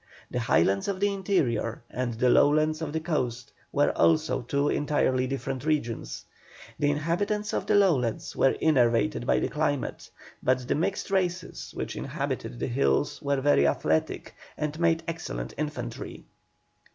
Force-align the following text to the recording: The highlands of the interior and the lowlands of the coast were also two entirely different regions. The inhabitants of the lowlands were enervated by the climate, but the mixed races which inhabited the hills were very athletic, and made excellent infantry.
The 0.31 0.39
highlands 0.39 0.87
of 0.87 0.99
the 0.99 1.13
interior 1.13 1.83
and 1.87 2.15
the 2.15 2.31
lowlands 2.31 2.81
of 2.81 2.91
the 2.91 2.99
coast 2.99 3.53
were 3.71 3.91
also 3.95 4.41
two 4.41 4.67
entirely 4.67 5.27
different 5.27 5.63
regions. 5.63 6.25
The 6.79 6.89
inhabitants 6.89 7.53
of 7.53 7.67
the 7.67 7.75
lowlands 7.75 8.35
were 8.35 8.57
enervated 8.59 9.27
by 9.27 9.37
the 9.37 9.47
climate, 9.49 10.09
but 10.41 10.67
the 10.67 10.73
mixed 10.73 11.11
races 11.11 11.69
which 11.75 11.95
inhabited 11.95 12.57
the 12.57 12.65
hills 12.67 13.21
were 13.21 13.41
very 13.41 13.67
athletic, 13.67 14.33
and 14.57 14.79
made 14.79 15.03
excellent 15.07 15.53
infantry. 15.55 16.25